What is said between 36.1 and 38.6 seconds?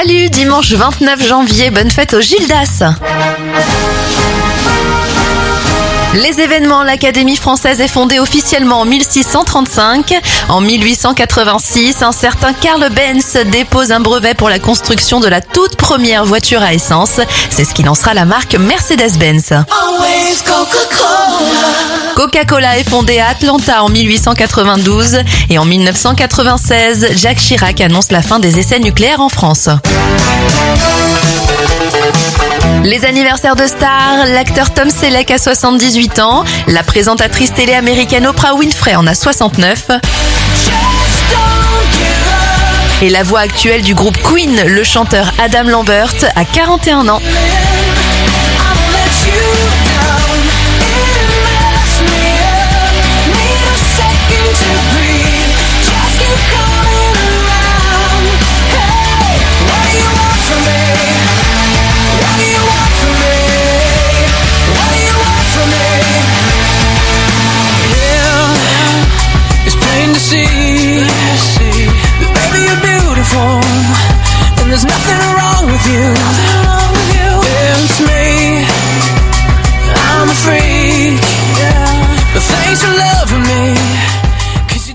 ans, la présentatrice télé américaine Oprah